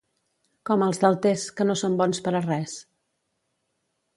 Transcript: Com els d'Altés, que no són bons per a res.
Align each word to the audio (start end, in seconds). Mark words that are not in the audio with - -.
Com 0.69 0.85
els 0.85 0.99
d'Altés, 1.03 1.43
que 1.59 1.67
no 1.71 1.75
són 1.83 1.99
bons 2.01 2.23
per 2.29 2.33
a 2.39 2.41
res. 2.49 2.75